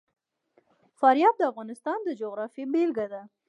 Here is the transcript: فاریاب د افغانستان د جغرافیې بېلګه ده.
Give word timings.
فاریاب 0.99 1.35
د 1.37 1.43
افغانستان 1.51 1.97
د 2.03 2.09
جغرافیې 2.21 2.65
بېلګه 2.73 3.05
ده. 3.13 3.21